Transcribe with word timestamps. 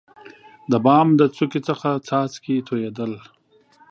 دبام 0.71 1.07
له 1.19 1.25
څوکي 1.35 1.61
څخه 1.69 1.89
څاڅکي 2.07 2.55
تویدل. 2.67 3.11